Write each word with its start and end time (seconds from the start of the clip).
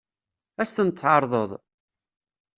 Ad 0.61 0.63
as-tent-tɛeṛḍeḍ? 0.67 1.51